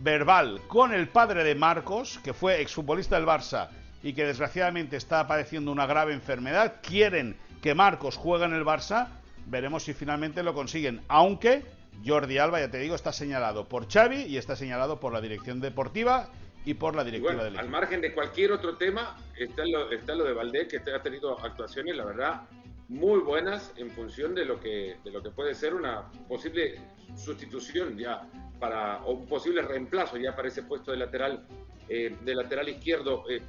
[0.00, 5.26] verbal con el padre de Marcos, que fue exfutbolista del Barça y que desgraciadamente está
[5.26, 6.76] padeciendo una grave enfermedad.
[6.82, 9.08] Quieren que Marcos juegue en el Barça.
[9.46, 11.02] Veremos si finalmente lo consiguen.
[11.08, 11.64] Aunque
[12.06, 15.60] Jordi Alba, ya te digo, está señalado por Xavi y está señalado por la dirección
[15.60, 16.28] deportiva
[16.64, 20.22] y por la directiva del Al margen de cualquier otro tema, está lo, está lo
[20.22, 22.42] de Valdés, que ha tenido actuaciones, la verdad,
[22.88, 26.80] muy buenas en función de lo que, de lo que puede ser una posible
[27.16, 31.46] sustitución ya para, o un posible reemplazo ya para ese puesto de lateral,
[31.88, 33.24] eh, de lateral izquierdo.
[33.28, 33.40] Eh,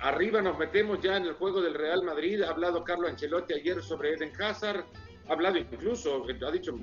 [0.00, 2.42] arriba nos metemos ya en el juego del Real Madrid.
[2.42, 4.84] Ha hablado Carlo Ancelotti ayer sobre Eden Hazard.
[5.28, 6.74] Ha hablado incluso, ha dicho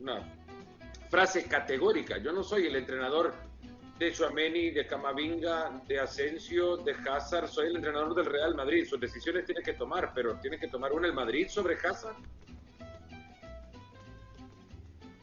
[0.00, 0.20] una
[1.08, 2.18] frase categórica.
[2.18, 3.34] Yo no soy el entrenador
[3.98, 7.48] de Chuameni, de Camavinga, de Asensio, de Hazard.
[7.48, 8.86] Soy el entrenador del Real Madrid.
[8.86, 12.16] Sus decisiones tiene que tomar, pero tiene que tomar una el Madrid sobre Hazard.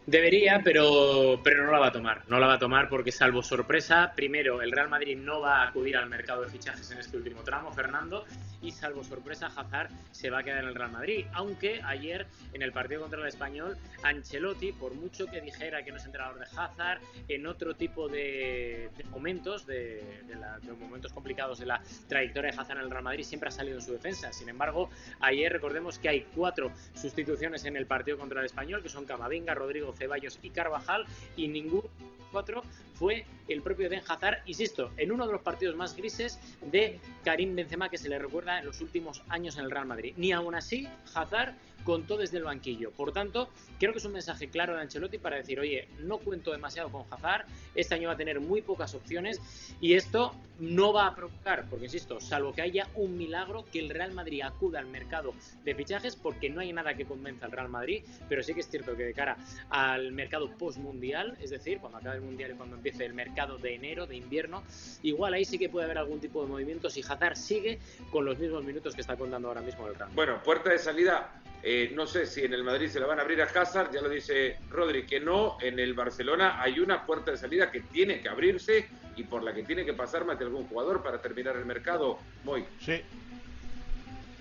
[0.08, 2.24] Debería, pero, pero no la va a tomar.
[2.28, 5.68] No la va a tomar porque, salvo sorpresa, primero, el Real Madrid no va a
[5.68, 8.26] acudir al mercado de fichajes en este último tramo, Fernando,
[8.64, 11.26] y salvo sorpresa, Hazard se va a quedar en el Real Madrid.
[11.34, 15.98] Aunque ayer, en el partido contra el Español, Ancelotti, por mucho que dijera que no
[15.98, 21.80] es entrenador de Hazard, en otro tipo de, momentos, de, de, momentos complicados de la
[22.08, 24.34] trayectoria de Hazard en el Real Madrid, siempre ha salido en su defensa.
[24.34, 28.90] Sin embargo, ayer recordemos que hay cuatro sustituciones en el partido contra el Español, que
[28.90, 31.84] son Camavinga, Rodrigo Ceballos y Carvajal, y ningún
[32.32, 37.00] cuatro fue el propio Den Hazard, insisto, en uno de los partidos más grises de
[37.24, 40.14] Karim Benzema que se le recuerda en los últimos años en el Real Madrid.
[40.18, 42.92] Ni aún así, Hazard contó desde el banquillo.
[42.92, 46.52] Por tanto, creo que es un mensaje claro de Ancelotti para decir, oye, no cuento
[46.52, 49.40] demasiado con Hazard, este año va a tener muy pocas opciones
[49.80, 53.90] y esto no va a provocar, porque insisto, salvo que haya un milagro, que el
[53.90, 57.68] Real Madrid acuda al mercado de fichajes, porque no hay nada que convenza al Real
[57.68, 59.38] Madrid, pero sí que es cierto que de cara
[59.70, 63.74] al mercado post-mundial, es decir, cuando acabe el mundial y cuando empiece el mercado de
[63.74, 64.64] enero, de invierno,
[65.02, 67.80] igual ahí sí que puede haber algún tipo de movimiento si Hazard sigue
[68.12, 70.12] con los mismos minutos que está contando ahora mismo el Real.
[70.14, 73.22] Bueno, puerta de salida eh, no sé si en el Madrid se la van a
[73.22, 75.58] abrir a Hazard, ya lo dice Rodri, que no.
[75.62, 79.54] En el Barcelona hay una puerta de salida que tiene que abrirse y por la
[79.54, 82.18] que tiene que pasar más de algún jugador para terminar el mercado.
[82.44, 82.66] Muy.
[82.80, 83.02] Sí.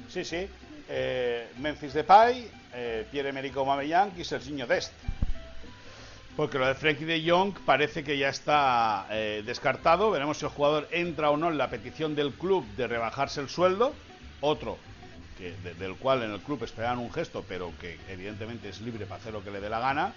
[0.09, 0.49] Sí, sí.
[0.89, 4.93] Eh, Memphis Depay, eh, Pierre-Emerick Aubameyang y Serginho Dest.
[6.37, 10.11] Porque lo de Frankie de Jong parece que ya está eh, descartado.
[10.11, 13.51] Veremos si el jugador entra o no en la petición del club de rebajarse el
[13.51, 13.93] sueldo.
[14.41, 14.79] Otro
[15.79, 19.33] del cual en el club esperaban un gesto, pero que evidentemente es libre para hacer
[19.33, 20.12] lo que le dé la gana.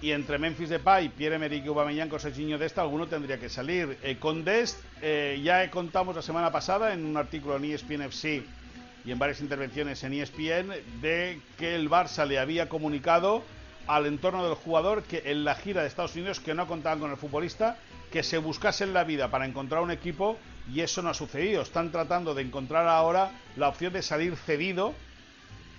[0.00, 3.98] Y entre Memphis Depay, Pierre-Emerick Aubameyang, Cosechino de esta, alguno tendría que salir.
[4.02, 8.44] Eh, con Dest eh, ya contamos la semana pasada en un artículo en ESPN FC
[9.04, 13.42] y en varias intervenciones en ESPN de que el Barça le había comunicado
[13.88, 17.10] al entorno del jugador que en la gira de Estados Unidos que no contaban con
[17.10, 17.78] el futbolista,
[18.12, 20.38] que se buscasen la vida para encontrar un equipo
[20.72, 21.62] y eso no ha sucedido.
[21.62, 24.94] Están tratando de encontrar ahora la opción de salir cedido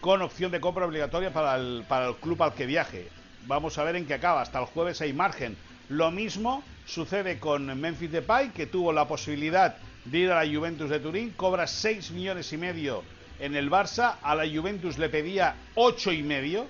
[0.02, 3.10] con opción de compra obligatoria para el, para el club al que viaje.
[3.45, 4.41] Vamos a ver en qué acaba.
[4.41, 5.58] Hasta el jueves hay margen.
[5.89, 10.89] Lo mismo sucede con Memphis Depay, que tuvo la posibilidad de ir a la Juventus
[10.89, 13.04] de Turín, cobra 6 millones y medio
[13.39, 16.67] en el Barça, a la Juventus le pedía 8 y medio,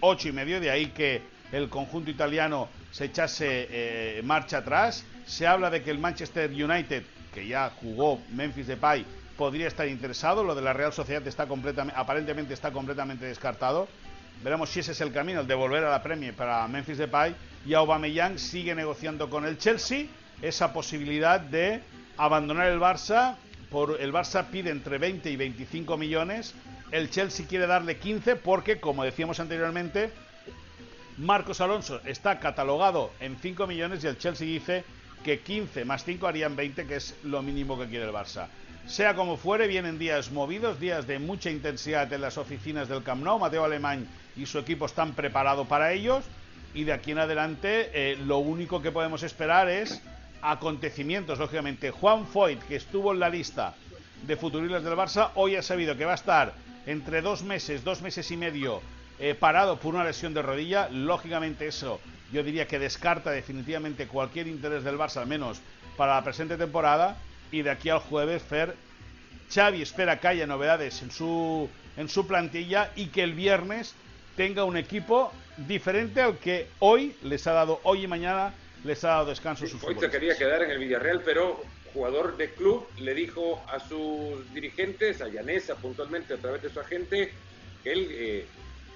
[0.00, 5.04] 8 y medio, de ahí que el conjunto italiano se echase eh, marcha atrás.
[5.28, 7.02] Se habla de que el Manchester United,
[7.34, 9.04] que ya jugó Memphis Depay,
[9.36, 10.42] podría estar interesado.
[10.42, 13.88] Lo de la Real Sociedad está completamente, aparentemente está completamente descartado.
[14.42, 17.36] Veremos si ese es el camino, el de volver a la Premier para Memphis Depay.
[17.66, 20.06] Y Aubameyang sigue negociando con el Chelsea
[20.40, 21.82] esa posibilidad de
[22.16, 23.36] abandonar el Barça.
[23.70, 26.54] Por, el Barça pide entre 20 y 25 millones.
[26.90, 30.10] El Chelsea quiere darle 15 porque, como decíamos anteriormente,
[31.18, 34.84] Marcos Alonso está catalogado en 5 millones y el Chelsea dice
[35.24, 38.48] que 15 más 5 harían 20, que es lo mínimo que quiere el Barça.
[38.86, 43.22] Sea como fuere, vienen días movidos, días de mucha intensidad en las oficinas del Camp
[43.22, 43.38] Nou.
[43.38, 46.24] Mateo Alemán y su equipo están preparados para ellos.
[46.72, 50.00] Y de aquí en adelante, eh, lo único que podemos esperar es
[50.40, 51.90] acontecimientos, lógicamente.
[51.90, 53.74] Juan Foyt, que estuvo en la lista
[54.26, 56.54] de futuribles del Barça, hoy ha sabido que va a estar
[56.86, 58.80] entre dos meses, dos meses y medio
[59.18, 60.88] eh, parado por una lesión de rodilla.
[60.88, 62.00] Lógicamente eso
[62.32, 65.60] yo diría que descarta definitivamente cualquier interés del Barça, al menos
[65.96, 67.16] para la presente temporada.
[67.50, 68.74] Y de aquí al jueves, Fer,
[69.52, 73.94] Xavi espera que haya novedades en su, en su plantilla y que el viernes
[74.36, 79.08] tenga un equipo diferente al que hoy les ha dado, hoy y mañana les ha
[79.08, 81.60] dado descanso sí, Hoy se quería quedar en el Villarreal, pero
[81.92, 86.78] jugador de club le dijo a sus dirigentes, a Llanesa puntualmente a través de su
[86.78, 87.32] agente,
[87.82, 88.46] que él eh,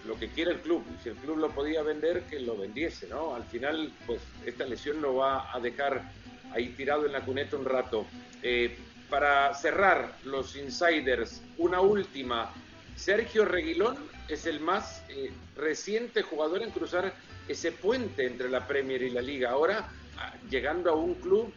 [0.06, 3.34] lo que quiera el club, si el club lo podía vender, que lo vendiese, ¿no?
[3.34, 6.10] Al final, pues esta lesión lo va a dejar
[6.52, 8.06] ahí tirado en la cuneta un rato.
[8.42, 8.76] Eh,
[9.08, 12.52] para cerrar los insiders, una última.
[12.96, 13.96] Sergio Reguilón
[14.28, 17.14] es el más eh, reciente jugador en cruzar
[17.46, 19.50] ese puente entre la Premier y la Liga.
[19.50, 21.52] Ahora ah, llegando a un club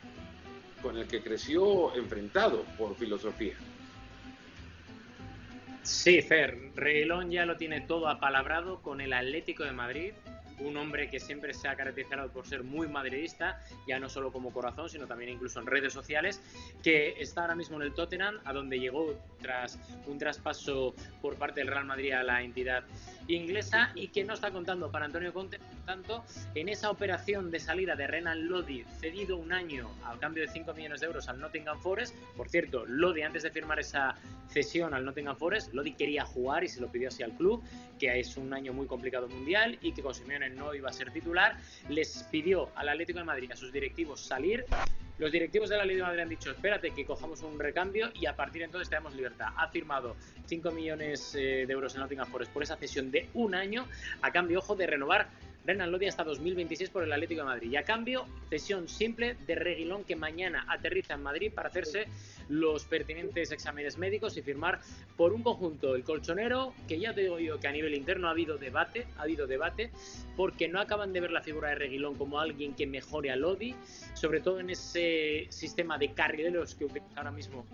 [0.82, 3.56] con el que creció enfrentado por filosofía.
[5.86, 10.14] Sí, Fer, Reguilón ya lo tiene todo apalabrado con el Atlético de Madrid
[10.60, 14.52] un hombre que siempre se ha caracterizado por ser muy madridista, ya no solo como
[14.52, 16.42] corazón, sino también incluso en redes sociales,
[16.84, 21.60] que está ahora mismo en el Tottenham, a donde llegó tras un traspaso por parte
[21.60, 22.84] del Real Madrid a la entidad
[23.28, 25.60] inglesa y que no está contando para Antonio Conte.
[25.60, 30.44] Por tanto, en esa operación de salida de Renan Lodi, cedido un año al cambio
[30.44, 34.16] de 5 millones de euros al Nottingham Forest, por cierto, Lodi antes de firmar esa
[34.50, 37.64] cesión al Nottingham Forest, Lodi quería jugar y se lo pidió así al club,
[38.00, 41.12] que es un año muy complicado mundial y que con Simeone no iba a ser
[41.12, 41.58] titular,
[41.90, 44.66] les pidió al Atlético de Madrid a sus directivos salir
[45.18, 48.26] los directivos de la Liga de Madrid han dicho, espérate que cojamos un recambio y
[48.26, 49.48] a partir de entonces tenemos libertad.
[49.56, 53.56] Ha firmado 5 millones eh, de euros en Nottingham Forest por esa cesión de un
[53.56, 53.88] año,
[54.22, 55.30] a cambio, ojo, de renovar
[55.66, 57.72] Renan Lodi hasta 2026 por el Atlético de Madrid.
[57.72, 62.08] Y a cambio, cesión simple de Reguilón que mañana aterriza en Madrid para hacerse
[62.50, 64.80] los pertinentes exámenes médicos y firmar
[65.18, 68.32] por un conjunto el colchonero, que ya te digo yo que a nivel interno ha
[68.32, 69.92] habido debate, ha habido debate,
[70.36, 73.76] porque no acaban de ver la figura de Reguilón como alguien que mejore a Lodi,
[74.14, 77.66] sobre todo en ese sistema de carrileros que utiliza ahora mismo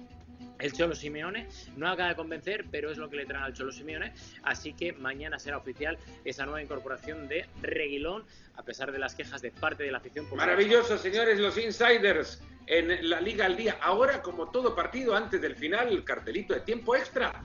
[0.62, 1.48] el Cholo Simeone.
[1.76, 4.14] No acaba de convencer, pero es lo que le traen al Cholo Simeone.
[4.44, 8.24] Así que mañana será oficial esa nueva incorporación de Reguilón,
[8.56, 10.28] a pesar de las quejas de parte de la afición.
[10.36, 13.78] Maravilloso, señores, los insiders en la Liga al Día.
[13.82, 17.42] Ahora, como todo partido, antes del final, el cartelito de tiempo extra.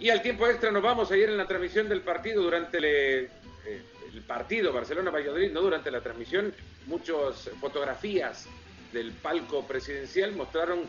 [0.00, 3.28] Y al tiempo extra nos vamos ayer en la transmisión del partido durante el,
[3.66, 6.54] eh, el partido Barcelona-Valladolid, no durante la transmisión,
[6.86, 8.46] muchas fotografías
[8.92, 10.80] del palco presidencial mostraron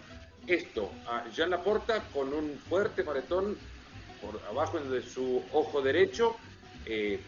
[0.48, 3.58] esto, a Jean Laporta con un fuerte moretón
[4.22, 6.36] por abajo de su ojo derecho,
[6.86, 7.20] eh,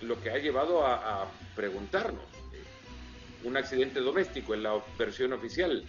[0.00, 2.22] lo que ha llevado a, preguntarnos,
[2.54, 5.84] eh, un accidente doméstico en la versión oficial.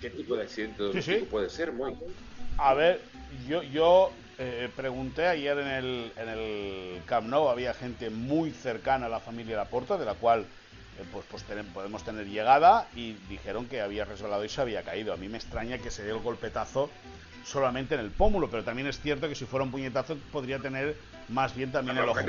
[0.00, 1.94] ¿Qué tipo de accidente doméstico puede ser, muy?
[2.58, 3.00] A ver,
[3.46, 9.06] yo, yo eh, pregunté ayer en el, en el Camp Nou, había gente muy cercana
[9.06, 13.66] a la familia Laporta, de la cual eh, pues, pues podemos tener llegada, y dijeron
[13.66, 15.12] que había resbalado y se había caído.
[15.12, 16.90] A mí me extraña que se dé el golpetazo
[17.44, 20.96] solamente en el pómulo, pero también es cierto que si fuera un puñetazo podría tener
[21.28, 22.20] más bien también el ojo.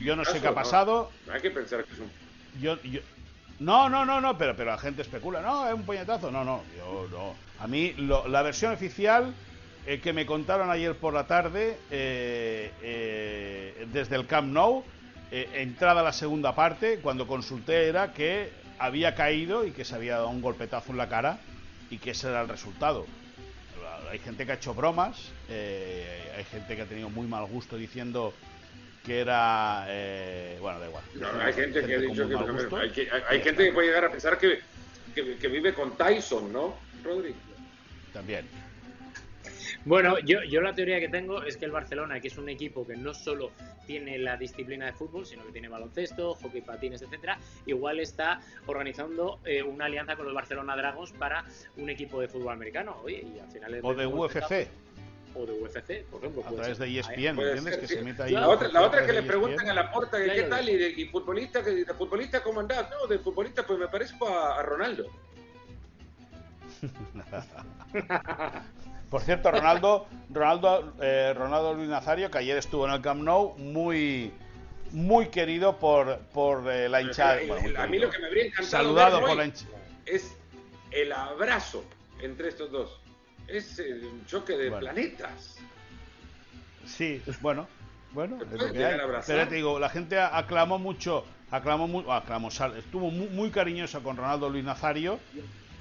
[0.00, 1.10] Yo no sé qué ha pasado.
[1.26, 2.10] No hay que pensar que es un...
[2.60, 3.00] Yo, yo,
[3.58, 5.40] no, no, no, no, pero, pero la gente especula.
[5.40, 6.30] No, es un puñetazo.
[6.30, 7.34] No, no, yo no.
[7.58, 9.32] A mí la versión oficial
[9.84, 14.84] eh, que me contaron ayer por la tarde eh, eh, desde el Camp Nou,
[15.32, 20.28] entrada la segunda parte, cuando consulté era que había caído y que se había dado
[20.28, 21.38] un golpetazo en la cara
[21.90, 23.06] y que ese era el resultado.
[24.10, 28.34] Hay gente que ha hecho bromas, hay gente que ha tenido muy mal gusto diciendo
[29.06, 29.86] que era
[30.60, 31.04] bueno da igual.
[31.40, 34.60] Hay gente, que ha dicho que, hay, gente que puede llegar a pensar que,
[35.14, 37.34] que, vive con Tyson no Rodri.
[38.12, 38.46] También
[39.84, 42.86] bueno, yo, yo la teoría que tengo es que el Barcelona, que es un equipo
[42.86, 43.52] que no solo
[43.86, 49.40] tiene la disciplina de fútbol, sino que tiene baloncesto, hockey, patines, etcétera, igual está organizando
[49.44, 51.44] eh, una alianza con los Barcelona Dragons para
[51.76, 52.96] un equipo de fútbol americano.
[53.02, 54.68] Oye, y al final o de UFC.
[55.34, 56.44] O de UFC, por ejemplo.
[56.46, 57.78] A través de ESPN, ¿me entiendes?
[57.78, 58.32] que se meta ahí.
[58.32, 60.68] La otra, la otra que le preguntan a la porta, ¿qué tal?
[60.68, 62.88] Y de futbolista, de futbolista cómo andás?
[62.90, 65.06] No, de futbolista pues me parezco a, a Ronaldo.
[69.12, 73.54] Por cierto, Ronaldo, Ronaldo, eh, Ronaldo Luis Nazario, que ayer estuvo en el Camp Nou,
[73.58, 74.32] muy
[74.90, 77.38] muy querido por, por eh, la hinchada.
[77.76, 79.52] a mí lo que me habría encantado Saludado por la
[80.06, 80.34] es
[80.90, 81.84] el abrazo
[82.22, 83.00] entre estos dos.
[83.48, 85.58] Es un choque de planetas.
[86.86, 87.68] Sí, bueno,
[88.12, 88.38] bueno,
[89.26, 94.48] Pero te digo, la gente aclamó mucho, aclamó, aclamó estuvo muy, muy cariñosa con Ronaldo
[94.48, 95.20] Luis Nazario.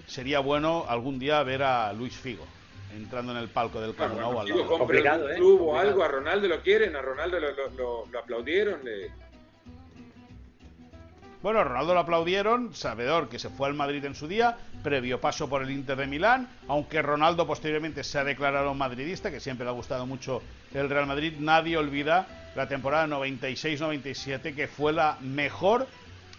[0.05, 2.45] Sería bueno algún día ver a Luis Figo
[2.95, 4.19] entrando en el palco del Camp.
[4.67, 5.35] Complicado, un ¿eh?
[5.35, 8.81] club o algo, a Ronaldo lo quieren, a Ronaldo lo, lo, lo, aplaudieron.
[11.41, 15.49] Bueno, Ronaldo lo aplaudieron, sabedor que se fue al Madrid en su día, previo paso
[15.49, 19.71] por el Inter de Milán, aunque Ronaldo posteriormente se ha declarado madridista, que siempre le
[19.71, 20.43] ha gustado mucho
[20.73, 25.87] el Real Madrid, nadie olvida la temporada 96-97, que fue la mejor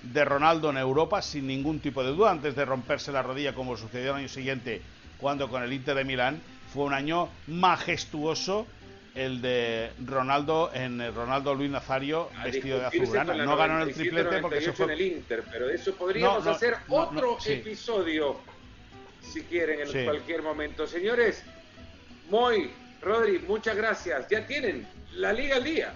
[0.02, 3.76] de Ronaldo en Europa, sin ningún tipo de duda, antes de romperse la rodilla como
[3.76, 4.82] sucedió el año siguiente
[5.22, 6.42] cuando con el Inter de Milán,
[6.74, 8.66] fue un año majestuoso
[9.14, 13.34] el de Ronaldo en Ronaldo Luis Nazario vestido de azulgrana.
[13.36, 17.38] No ganó el triplete porque se fue en el Inter, pero eso podríamos hacer otro
[17.46, 18.40] episodio
[19.22, 20.86] si quieren en cualquier momento.
[20.86, 21.44] Señores,
[22.28, 22.70] Moy,
[23.00, 24.26] Rodri, muchas gracias.
[24.28, 25.94] Ya tienen la liga al día.